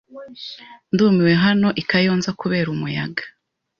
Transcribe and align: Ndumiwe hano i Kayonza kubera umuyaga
Ndumiwe 0.93 1.33
hano 1.45 1.67
i 1.81 1.83
Kayonza 1.89 2.29
kubera 2.39 2.67
umuyaga 2.75 3.23